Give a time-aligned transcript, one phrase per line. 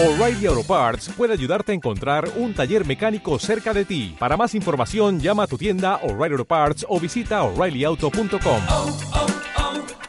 [0.00, 4.14] O'Reilly Auto Parts puede ayudarte a encontrar un taller mecánico cerca de ti.
[4.16, 8.62] Para más información, llama a tu tienda O'Reilly Auto Parts o visita oreillyauto.com.
[8.68, 8.96] oh,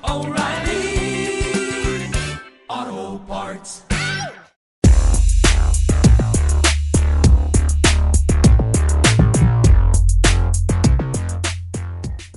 [0.04, 1.42] oh, O'Reilly
[2.68, 3.84] Auto Parts.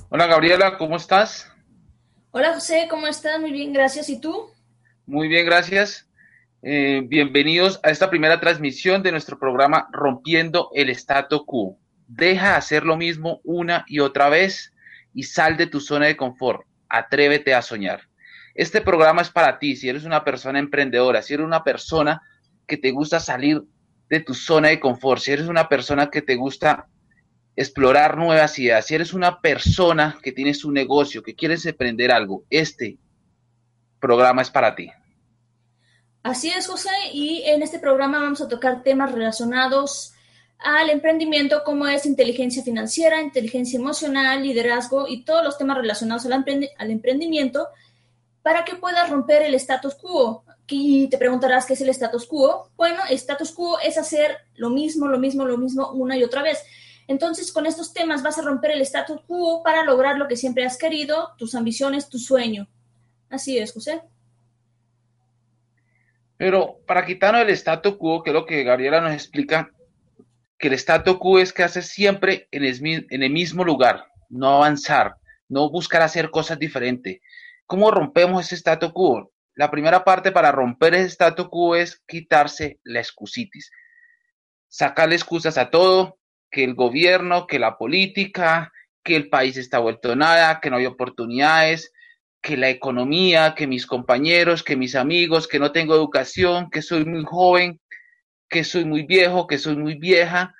[0.09, 1.51] Hola Gabriela, ¿cómo estás?
[2.31, 3.39] Hola José, ¿cómo estás?
[3.39, 4.09] Muy bien, gracias.
[4.09, 4.49] ¿Y tú?
[5.05, 6.07] Muy bien, gracias.
[6.65, 11.77] Eh, bienvenidos a esta primera transmisión de nuestro programa Rompiendo el Status Quo.
[12.07, 14.71] Deja de hacer lo mismo una y otra vez
[15.13, 16.65] y sal de tu zona de confort.
[16.87, 18.03] Atrévete a soñar.
[18.55, 22.21] Este programa es para ti, si eres una persona emprendedora, si eres una persona
[22.65, 23.61] que te gusta salir
[24.07, 26.87] de tu zona de confort, si eres una persona que te gusta
[27.57, 32.45] explorar nuevas ideas, si eres una persona que tienes un negocio, que quieres emprender algo,
[32.49, 32.99] este
[33.99, 34.89] programa es para ti.
[36.23, 40.13] Así es, José, y en este programa vamos a tocar temas relacionados
[40.57, 46.31] al emprendimiento como es inteligencia financiera, inteligencia emocional, liderazgo y todos los temas relacionados al,
[46.31, 47.67] emprendi al emprendimiento
[48.41, 50.45] para que puedas romper el status quo.
[50.65, 52.69] Y te preguntarás qué es el status quo.
[52.77, 56.63] Bueno, status quo es hacer lo mismo, lo mismo, lo mismo una y otra vez.
[57.05, 60.65] Entonces, con estos temas vas a romper el status quo para lograr lo que siempre
[60.65, 62.69] has querido, tus ambiciones, tu sueño.
[63.29, 64.01] Así es, José.
[66.37, 69.71] Pero para quitarnos el status quo, que es lo que Gabriela nos explica,
[70.57, 75.15] que el status quo es que haces siempre en el, mismo lugar, no avanzar,
[75.49, 77.19] no buscar hacer cosas diferentes.
[77.65, 79.31] ¿Cómo rompemos ese status quo?
[79.55, 83.71] La primera parte para romper ese status quo es quitarse la excusitis.
[84.67, 86.17] Sacarle excusas a todo,
[86.49, 88.71] que el gobierno, que la política,
[89.03, 91.92] que el país está vuelto nada, que no hay oportunidades,
[92.43, 97.05] que la economía, que mis compañeros, que mis amigos, que no tengo educación, que soy
[97.05, 97.79] muy joven,
[98.49, 100.53] que soy muy viejo, que soy muy vieja.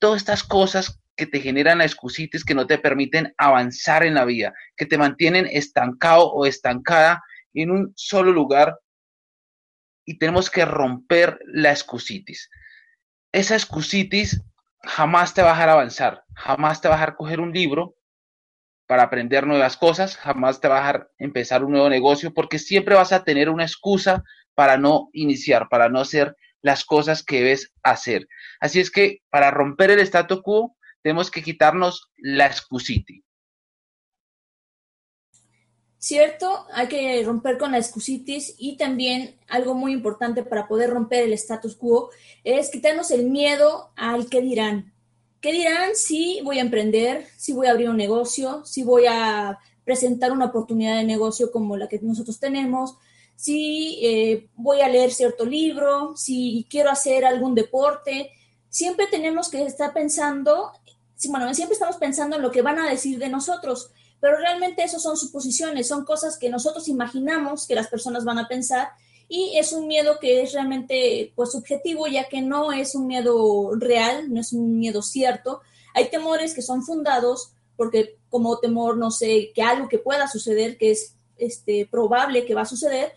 [0.00, 4.24] Todas estas cosas que te generan la excusitis, que no te permiten avanzar en la
[4.24, 7.22] vida, que te mantienen estancado o estancada
[7.52, 8.78] en un solo lugar
[10.06, 12.50] y tenemos que romper la excusitis.
[13.30, 14.42] Esa excusitis
[14.82, 17.95] jamás te va a dejar avanzar, jamás te va a dejar coger un libro
[18.86, 23.24] para aprender nuevas cosas, jamás te a empezar un nuevo negocio, porque siempre vas a
[23.24, 24.22] tener una excusa
[24.54, 28.26] para no iniciar, para no hacer las cosas que debes hacer.
[28.60, 33.22] Así es que para romper el status quo, tenemos que quitarnos la excusiti.
[35.98, 41.24] Cierto, hay que romper con la excusitis y también algo muy importante para poder romper
[41.24, 42.10] el status quo
[42.44, 44.95] es quitarnos el miedo al que dirán.
[45.40, 49.58] ¿Qué dirán si voy a emprender, si voy a abrir un negocio, si voy a
[49.84, 52.96] presentar una oportunidad de negocio como la que nosotros tenemos,
[53.36, 58.30] si eh, voy a leer cierto libro, si quiero hacer algún deporte?
[58.68, 60.72] Siempre tenemos que estar pensando,
[61.28, 64.98] bueno, siempre estamos pensando en lo que van a decir de nosotros pero realmente eso
[64.98, 68.88] son suposiciones, son cosas que nosotros imaginamos que las personas van a pensar
[69.28, 73.70] y es un miedo que es realmente pues subjetivo ya que no es un miedo
[73.74, 75.60] real, no es un miedo cierto.
[75.94, 80.78] Hay temores que son fundados porque como temor, no sé, que algo que pueda suceder,
[80.78, 83.12] que es este, probable que va a suceder,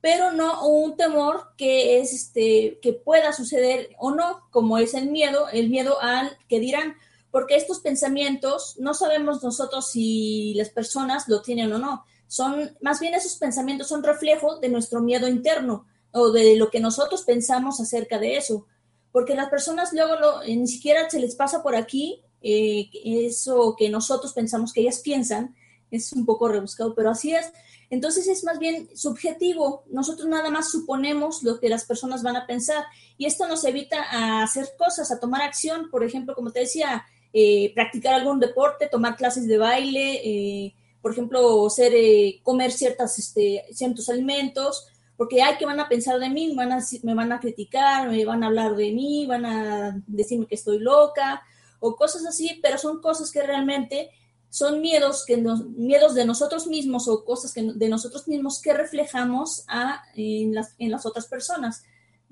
[0.00, 5.10] pero no un temor que es este que pueda suceder o no, como es el
[5.10, 6.96] miedo, el miedo al que dirán
[7.30, 12.04] porque estos pensamientos no sabemos nosotros si las personas lo tienen o no.
[12.26, 16.80] Son, más bien esos pensamientos son reflejo de nuestro miedo interno o de lo que
[16.80, 18.66] nosotros pensamos acerca de eso.
[19.12, 23.74] Porque las personas luego lo, eh, ni siquiera se les pasa por aquí eh, eso
[23.78, 25.54] que nosotros pensamos que ellas piensan.
[25.90, 27.52] Es un poco rebuscado, pero así es.
[27.90, 29.84] Entonces es más bien subjetivo.
[29.88, 32.84] Nosotros nada más suponemos lo que las personas van a pensar
[33.16, 35.90] y esto nos evita a hacer cosas, a tomar acción.
[35.90, 40.74] Por ejemplo, como te decía, eh, practicar algún deporte, tomar clases de baile, eh,
[41.04, 44.86] por ejemplo, ser, eh, comer ciertas, este, ciertos alimentos,
[45.18, 48.24] porque hay que van a pensar de mí, van a, me van a criticar, me
[48.24, 51.42] van a hablar de mí, van a decirme que estoy loca
[51.78, 54.12] o cosas así, pero son cosas que realmente
[54.48, 58.72] son miedos, que nos, miedos de nosotros mismos o cosas que, de nosotros mismos que
[58.72, 61.82] reflejamos a, en, las, en las otras personas.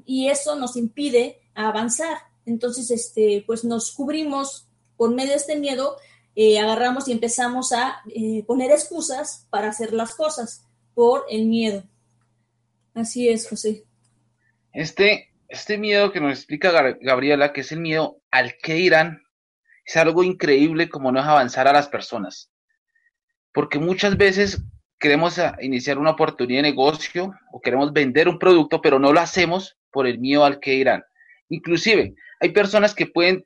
[0.06, 2.16] Y eso nos impide avanzar.
[2.46, 4.66] Entonces, este, pues nos cubrimos
[4.96, 5.98] por medio de este miedo,
[6.34, 11.84] eh, agarramos y empezamos a eh, poner excusas para hacer las cosas por el miedo.
[12.94, 13.84] Así es, José.
[14.72, 16.70] Este, este miedo que nos explica
[17.00, 19.22] Gabriela, que es el miedo al que irán,
[19.84, 22.50] es algo increíble como no es avanzar a las personas.
[23.52, 24.62] Porque muchas veces
[24.98, 29.76] queremos iniciar una oportunidad de negocio o queremos vender un producto, pero no lo hacemos
[29.90, 31.04] por el miedo al que dirán.
[31.48, 33.44] Inclusive, hay personas que pueden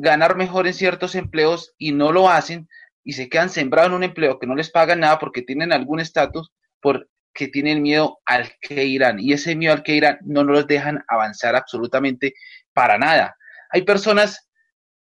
[0.00, 2.68] ganar mejor en ciertos empleos y no lo hacen
[3.02, 6.00] y se quedan sembrados en un empleo que no les pagan nada porque tienen algún
[6.00, 9.20] estatus, porque tienen miedo al que irán.
[9.20, 12.34] Y ese miedo al que irán no los dejan avanzar absolutamente
[12.72, 13.36] para nada.
[13.70, 14.48] Hay personas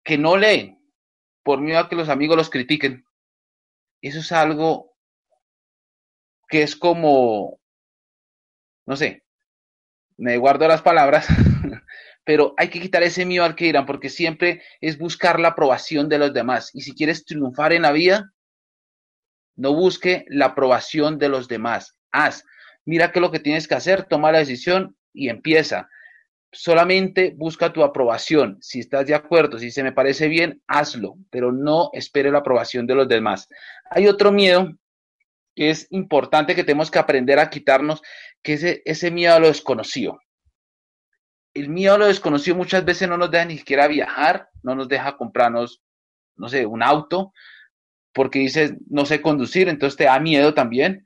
[0.04, 0.80] que no leen
[1.44, 3.04] por miedo a que los amigos los critiquen.
[4.02, 4.96] Eso es algo
[6.48, 7.60] que es como,
[8.86, 9.24] no sé,
[10.18, 11.28] me guardo las palabras,
[12.28, 16.10] pero hay que quitar ese miedo al que irán, porque siempre es buscar la aprobación
[16.10, 16.72] de los demás.
[16.74, 18.34] Y si quieres triunfar en la vida,
[19.56, 21.98] no busque la aprobación de los demás.
[22.12, 22.44] Haz,
[22.84, 25.88] mira qué es lo que tienes que hacer, toma la decisión y empieza.
[26.52, 28.58] Solamente busca tu aprobación.
[28.60, 32.88] Si estás de acuerdo, si se me parece bien, hazlo, pero no espere la aprobación
[32.88, 33.48] de los demás.
[33.90, 34.74] Hay otro miedo
[35.56, 38.02] que es importante que tenemos que aprender a quitarnos,
[38.44, 40.20] que es ese miedo a lo desconocido
[41.60, 44.88] el miedo a lo desconocido muchas veces no nos deja ni siquiera viajar, no nos
[44.88, 45.82] deja comprarnos,
[46.36, 47.34] no sé, un auto,
[48.14, 51.06] porque dices, no sé conducir, entonces te da miedo también.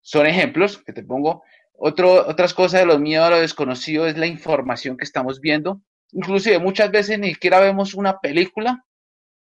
[0.00, 1.42] Son ejemplos que te pongo.
[1.72, 5.80] Otro, otras cosas de los miedos a lo desconocido es la información que estamos viendo.
[6.12, 8.84] Inclusive muchas veces ni siquiera vemos una película,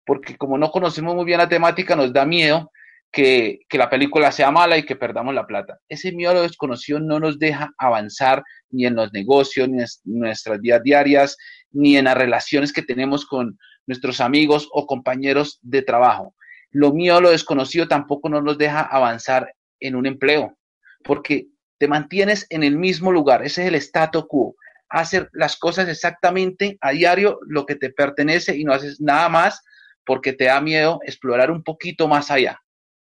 [0.04, 2.70] porque como no conocemos muy bien la temática, nos da miedo
[3.16, 5.78] que, la película sea mala y que perdamos la plata.
[5.88, 9.86] Ese miedo a lo desconocido no nos deja avanzar ni en los negocios, ni en
[10.04, 11.38] nuestras vidas diarias,
[11.70, 16.34] ni en las relaciones que tenemos con nuestros amigos o compañeros de trabajo.
[16.70, 20.54] Lo miedo a lo desconocido tampoco nos deja avanzar en un empleo,
[21.02, 21.46] porque
[21.78, 24.56] te mantienes en el mismo lugar, ese es el status quo,
[24.90, 29.62] hacer las cosas exactamente a diario lo que te pertenece y no haces nada más
[30.04, 32.60] porque te da miedo explorar un poquito más allá.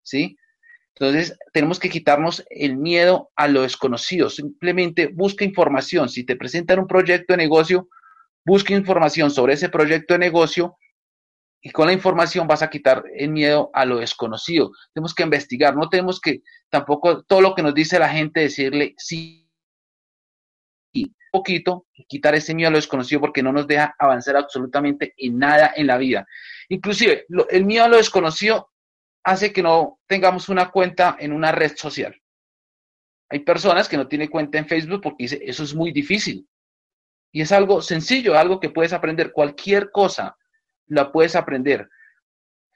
[0.07, 0.39] ¿Sí?
[0.99, 4.31] Entonces, tenemos que quitarnos el miedo a lo desconocido.
[4.31, 6.09] Simplemente busca información.
[6.09, 7.89] Si te presentan un proyecto de negocio,
[8.47, 10.79] busca información sobre ese proyecto de negocio
[11.61, 14.71] y con la información vas a quitar el miedo a lo desconocido.
[14.95, 18.95] Tenemos que investigar, no tenemos que tampoco todo lo que nos dice la gente decirle
[18.97, 19.51] sí
[20.95, 25.39] y poquito quitar ese miedo a lo desconocido porque no nos deja avanzar absolutamente en
[25.39, 26.27] nada en la vida.
[26.71, 28.71] Inclusive, el miedo a lo desconocido
[29.27, 32.15] hace que no tengamos una cuenta en una red social.
[33.29, 36.49] Hay personas que no tienen cuenta en Facebook porque dice, eso es muy difícil.
[37.33, 39.33] Y es algo sencillo, algo que puedes aprender.
[39.33, 40.37] Cualquier cosa
[40.87, 41.89] la puedes aprender.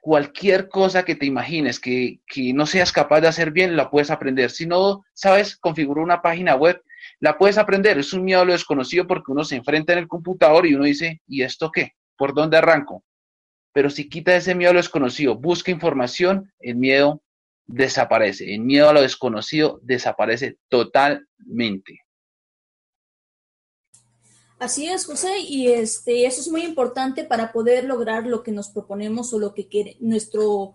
[0.01, 4.11] Cualquier cosa que te imagines que, que no seas capaz de hacer bien, la puedes
[4.11, 4.51] aprender.
[4.51, 6.83] Si no sabes configurar una página web,
[7.21, 7.97] la puedes aprender.
[7.97, 10.83] Es un miedo a lo desconocido porque uno se enfrenta en el computador y uno
[10.83, 11.93] dice, ¿y esto qué?
[12.17, 13.05] ¿Por dónde arranco?
[13.73, 17.23] Pero si quita ese miedo a lo desconocido, busca información, el miedo
[17.67, 18.55] desaparece.
[18.55, 22.01] El miedo a lo desconocido desaparece totalmente.
[24.59, 28.69] Así es, José, y este, eso es muy importante para poder lograr lo que nos
[28.69, 30.75] proponemos o lo que nuestro,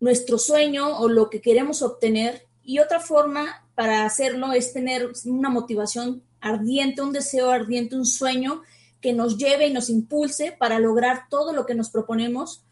[0.00, 2.42] nuestro sueño o lo que queremos obtener.
[2.62, 8.62] Y otra forma para hacerlo es tener una motivación ardiente, un deseo ardiente, un sueño
[9.00, 12.62] que nos lleve y nos impulse para lograr todo lo que nos proponemos.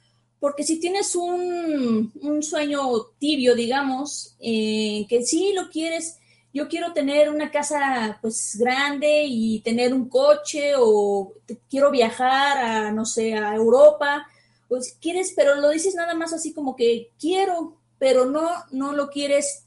[0.41, 2.13] Porque si tienes un,
[2.43, 2.81] sueño
[3.19, 6.19] tibio, digamos, eh, que sí lo quieres,
[6.53, 11.33] yo quiero tener una casa pues grande y tener un coche o
[11.69, 14.27] quiero viajar a, no sé, a Europa,
[14.69, 19.11] pues quieres, pero lo dices nada más así como que quiero, pero no, no lo
[19.11, 19.65] quieres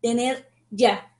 [0.00, 1.14] tener ya.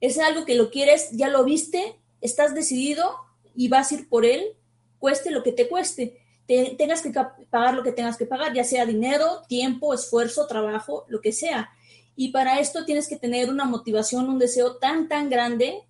[0.00, 3.14] Es algo que lo quieres, ya lo viste, estás decidido,
[3.54, 4.56] y vas a ir por él,
[4.98, 6.18] cueste lo que te cueste.
[6.46, 7.12] tengas que
[7.50, 11.70] pagar lo que tengas que pagar, ya sea dinero, tiempo, esfuerzo, trabajo, lo que sea.
[12.14, 15.82] Y para esto tienes que tener una motivación, un deseo tan, tan grande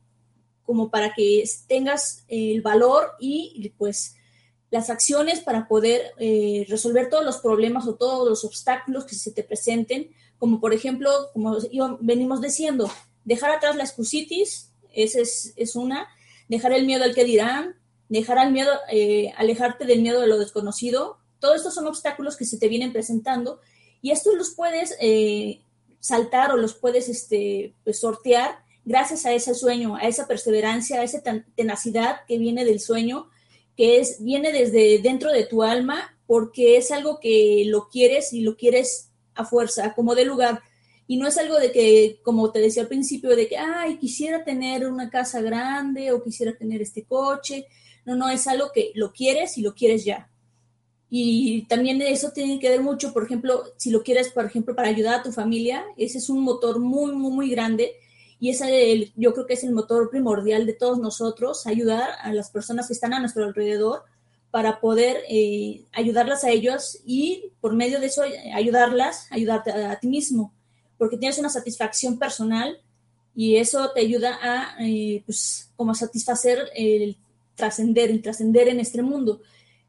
[0.64, 4.14] como para que tengas el valor y pues
[4.72, 9.30] las acciones para poder eh, resolver todos los problemas o todos los obstáculos que se
[9.30, 11.58] te presenten, como por ejemplo, como
[12.00, 12.90] venimos diciendo,
[13.22, 16.08] dejar atrás la excusitis, esa es, es una,
[16.48, 17.76] dejar el miedo al que dirán,
[18.08, 21.18] dejar al miedo, eh, alejarte del miedo de lo desconocido.
[21.38, 23.60] Todos estos son obstáculos que se te vienen presentando
[24.00, 25.62] y estos los puedes eh,
[26.00, 31.04] saltar o los puedes este, pues, sortear gracias a ese sueño, a esa perseverancia, a
[31.04, 31.22] esa
[31.54, 33.30] tenacidad que viene del sueño,
[33.76, 38.40] que es, viene desde dentro de tu alma, porque es algo que lo quieres y
[38.40, 40.60] lo quieres a fuerza, como de lugar.
[41.06, 44.44] Y no es algo de que, como te decía al principio, de que, ay, quisiera
[44.44, 47.66] tener una casa grande o quisiera tener este coche.
[48.04, 50.28] No, no, es algo que lo quieres y lo quieres ya.
[51.10, 54.88] Y también eso tiene que ver mucho, por ejemplo, si lo quieres, por ejemplo, para
[54.88, 57.92] ayudar a tu familia, ese es un motor muy, muy, muy grande.
[58.40, 62.50] y ese yo creo que es el motor primordial de todos nosotros, ayudar a las
[62.50, 64.04] personas que están a nuestro alrededor
[64.52, 68.22] para poder eh, ayudarlas a ellos y por medio de eso
[68.54, 70.52] ayudarlas, ayudarte a, ti mismo,
[71.02, 72.80] porque tienes una satisfacción personal
[73.34, 77.16] y eso te ayuda a, eh, pues, como a satisfacer el
[77.56, 79.40] trascender, el trascender en este mundo.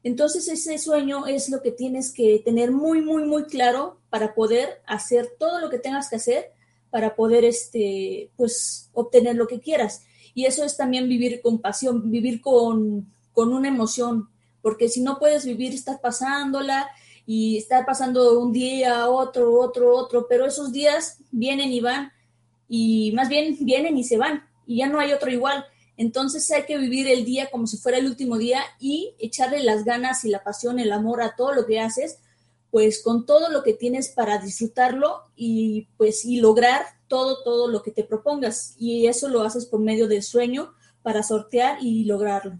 [0.02, 4.82] Entonces ese sueño es lo que tienes que tener muy, muy, muy claro para poder
[4.88, 6.50] hacer todo lo que tengas que hacer
[6.90, 10.02] para poder, este, pues, obtener lo que quieras.
[10.34, 14.30] Y eso es también vivir con pasión, vivir con, con una emoción,
[14.62, 16.88] porque si no puedes vivir, estás pasándola
[17.26, 22.12] y estar pasando un día, otro, otro, otro, pero esos días vienen y van,
[22.68, 25.64] y más bien vienen y se van, y ya no hay otro igual.
[25.96, 29.84] Entonces hay que vivir el día como si fuera el último día y echarle las
[29.84, 32.18] ganas y la pasión, el amor a todo lo que haces,
[32.70, 37.82] pues con todo lo que tienes para disfrutarlo y pues y lograr todo, todo lo
[37.82, 38.74] que te propongas.
[38.76, 42.58] Y eso lo haces por medio del sueño para sortear y lograrlo.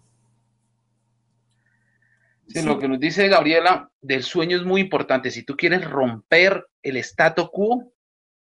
[2.65, 5.31] Lo que nos dice Gabriela del sueño es muy importante.
[5.31, 7.93] Si tú quieres romper el statu quo,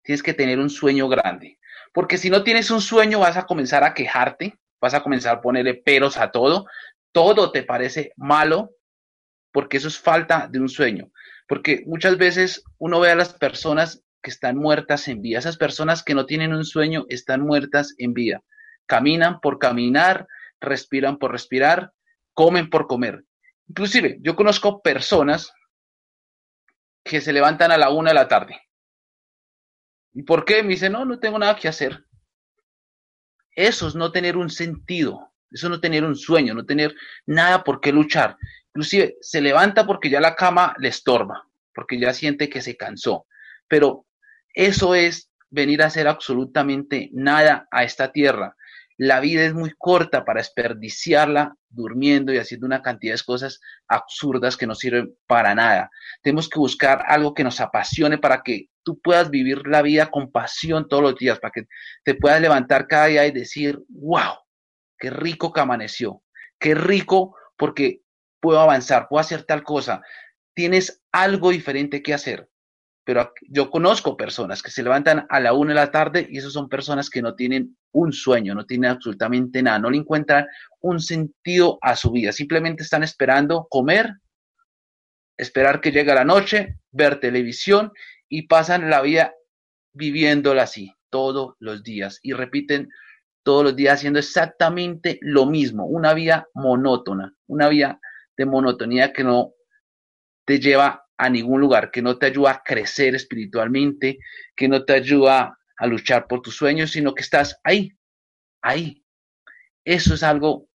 [0.02, 1.58] tienes que tener un sueño grande.
[1.92, 5.40] Porque si no tienes un sueño, vas a comenzar a quejarte, vas a comenzar a
[5.40, 6.66] ponerle peros a todo,
[7.12, 8.72] todo te parece malo,
[9.52, 11.10] porque eso es falta de un sueño.
[11.48, 16.02] Porque muchas veces uno ve a las personas que están muertas en vida, esas personas
[16.02, 18.42] que no tienen un sueño están muertas en vida.
[18.86, 20.26] Caminan por caminar,
[20.60, 21.92] respiran por respirar,
[22.34, 23.24] comen por comer.
[23.68, 25.52] Inclusive, yo conozco personas
[27.04, 28.60] que se levantan a la una de la tarde.
[30.12, 30.62] ¿Y por qué?
[30.62, 32.04] Me dicen, no, no tengo nada que hacer.
[33.52, 36.94] Eso es no tener un sentido, eso es no tener un sueño, no tener
[37.24, 38.36] nada por qué luchar.
[38.68, 43.26] Inclusive se levanta porque ya la cama le estorba, porque ya siente que se cansó.
[43.68, 44.06] Pero
[44.52, 48.56] eso es venir a hacer absolutamente nada a esta tierra.
[48.98, 54.56] La vida es muy corta para desperdiciarla durmiendo y haciendo una cantidad de cosas absurdas
[54.56, 55.90] que no sirven para nada.
[56.22, 60.32] Tenemos que buscar algo que nos apasione para que tú puedas vivir la vida con
[60.32, 61.64] pasión todos los días, para que
[62.04, 64.34] te puedas levantar cada día y decir, wow,
[64.98, 66.22] qué rico que amaneció,
[66.58, 68.00] qué rico porque
[68.40, 70.02] puedo avanzar, puedo hacer tal cosa.
[70.54, 72.48] Tienes algo diferente que hacer
[73.06, 76.52] pero yo conozco personas que se levantan a la una de la tarde y esas
[76.52, 80.44] son personas que no tienen un sueño, no tienen absolutamente nada, no le encuentran
[80.80, 84.12] un sentido a su vida, simplemente están esperando comer,
[85.36, 87.92] esperar que llegue la noche, ver televisión
[88.28, 89.32] y pasan la vida
[89.92, 92.88] viviéndola así todos los días y repiten
[93.44, 98.00] todos los días haciendo exactamente lo mismo, una vida monótona, una vida
[98.36, 99.52] de monotonía que no
[100.44, 104.18] te lleva a ningún lugar, que no te ayuda a crecer espiritualmente,
[104.54, 107.92] que no te ayuda a luchar por tus sueños, sino que estás ahí,
[108.62, 109.04] ahí.
[109.84, 110.68] Eso es algo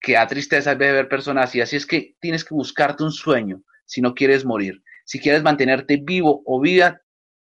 [0.00, 3.62] que a tristeza de ver personas y así es que tienes que buscarte un sueño
[3.86, 4.82] si no quieres morir.
[5.04, 7.02] Si quieres mantenerte vivo o vida,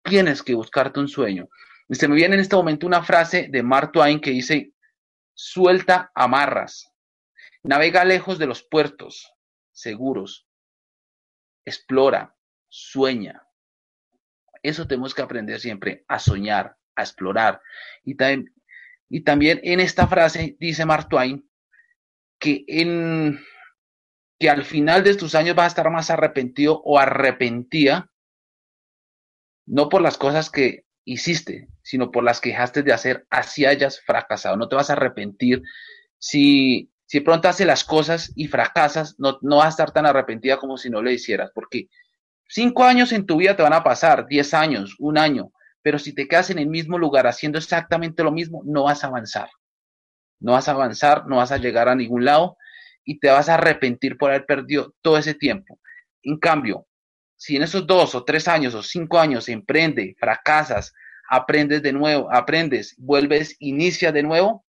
[0.02, 1.48] tienes que buscarte un sueño.
[1.88, 4.72] Y se me viene en este momento una frase de Mark Twain que dice,
[5.34, 6.92] suelta amarras,
[7.62, 9.32] navega lejos de los puertos
[9.72, 10.46] seguros,
[11.64, 12.36] explora,
[12.68, 13.42] sueña.
[14.62, 17.62] Eso tenemos que aprender siempre, a soñar, a explorar.
[18.04, 18.54] Y también,
[19.08, 21.48] y también en esta frase dice Mark Twain
[22.38, 23.40] que, en,
[24.38, 28.10] que al final de tus años vas a estar más arrepentido o arrepentida,
[29.66, 34.00] no por las cosas que hiciste, sino por las que dejaste de hacer, así hayas
[34.00, 34.56] fracasado.
[34.56, 35.62] No te vas a arrepentir
[36.18, 40.58] si si pronto haces las cosas y fracasas, no, no vas a estar tan arrepentida
[40.58, 41.88] como si no lo hicieras, porque
[42.46, 45.50] cinco años en tu vida te van a pasar, diez años, un año,
[45.82, 49.08] pero si te quedas en el mismo lugar haciendo exactamente lo mismo, no vas a
[49.08, 49.48] avanzar.
[50.38, 52.56] No vas a avanzar, no vas a llegar a ningún lado
[53.04, 55.80] y te vas a arrepentir por haber perdido todo ese tiempo.
[56.22, 56.86] En cambio,
[57.34, 60.94] si en esos dos o tres años o cinco años emprende, fracasas,
[61.28, 64.64] aprendes de nuevo, aprendes, vuelves, inicia de nuevo,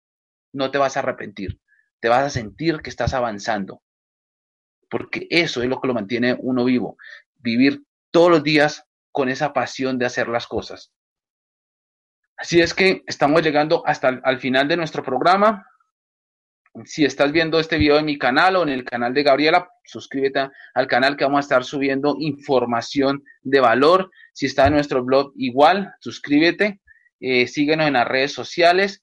[0.52, 1.58] no te vas a arrepentir
[2.00, 3.82] te vas a sentir que estás avanzando.
[4.88, 6.96] Porque eso es lo que lo mantiene uno vivo.
[7.36, 10.92] Vivir todos los días con esa pasión de hacer las cosas.
[12.36, 15.66] Así es que estamos llegando hasta el final de nuestro programa.
[16.84, 20.50] Si estás viendo este video en mi canal o en el canal de Gabriela, suscríbete
[20.74, 24.10] al canal que vamos a estar subiendo información de valor.
[24.34, 26.80] Si está en nuestro blog, igual, suscríbete.
[27.20, 29.00] Eh, síguenos en las redes sociales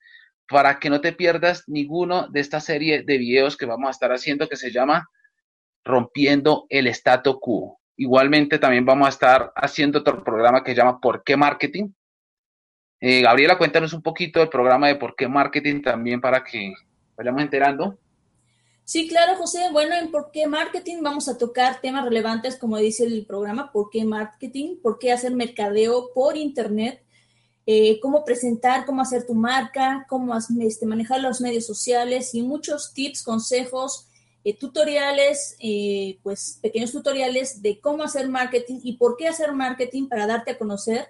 [0.49, 4.11] para que no te pierdas ninguno de esta serie de videos que vamos a estar
[4.11, 5.09] haciendo que se llama
[5.83, 7.79] Rompiendo el Status Quo.
[7.95, 11.89] Igualmente también vamos a estar haciendo otro programa que se llama ¿Por qué Marketing?
[13.05, 16.71] Eh, Gabriela, cuéntanos un poquito del programa de por qué marketing también para que
[17.17, 17.99] vayamos enterando.
[18.85, 19.67] Sí, claro, José.
[19.73, 23.89] Bueno, en por qué marketing vamos a tocar temas relevantes, como dice el programa, por
[23.89, 27.03] qué marketing, por qué hacer mercadeo por Internet,
[27.65, 32.93] eh, cómo presentar, cómo hacer tu marca, cómo este, manejar los medios sociales y muchos
[32.93, 34.07] tips, consejos,
[34.43, 40.09] eh, tutoriales, eh, pues pequeños tutoriales de cómo hacer marketing y por qué hacer marketing
[40.09, 41.07] para darte a conocer.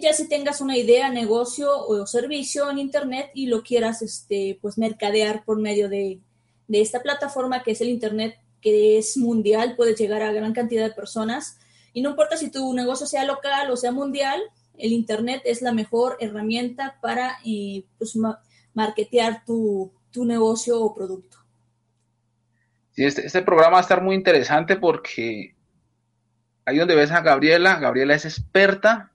[0.00, 4.78] ya si tengas una idea, negocio o servicio en internet y lo quieras este, pues
[4.78, 6.20] mercadear por medio de,
[6.68, 10.84] de esta plataforma que es el internet que es mundial, puedes llegar a gran cantidad
[10.84, 11.58] de personas
[11.92, 14.40] y no importa si tu negocio sea local o sea mundial,
[14.78, 18.18] el Internet es la mejor herramienta para eh, pues,
[18.72, 21.38] marketear tu, negocio o producto.
[22.94, 25.56] Este, este, programa va a estar muy interesante porque
[26.64, 29.10] ahí donde ves a Gabriela, Gabriela es experta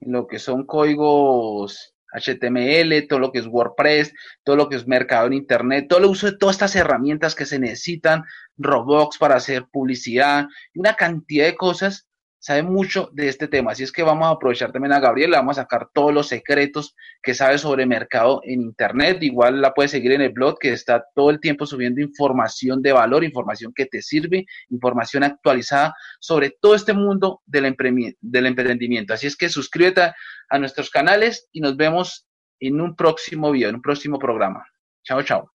[0.00, 4.86] en lo que son códigos HTML, todo lo que es WordPress, todo lo que es
[4.86, 8.22] mercado en Internet, todo el uso de todas estas herramientas que se necesitan,
[8.56, 12.06] Roblox para hacer publicidad, una cantidad de cosas
[12.44, 13.72] sabe mucho de este tema.
[13.72, 16.94] Así es que vamos a aprovechar también a Gabriela, vamos a sacar todos los secretos
[17.22, 19.22] que sabe sobre mercado en Internet.
[19.22, 22.92] Igual la puedes seguir en el blog que está todo el tiempo subiendo información de
[22.92, 29.14] valor, información que te sirve, información actualizada sobre todo este mundo del, emprendimiento.
[29.14, 30.12] Así es que suscríbete
[30.50, 32.26] a nuestros canales y nos vemos
[32.60, 34.66] en un próximo video, en un próximo programa.
[35.02, 35.50] Chao, chao.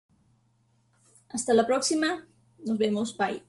[1.31, 2.27] Hasta la próxima.
[2.59, 3.17] Nos vemos.
[3.17, 3.43] Bye.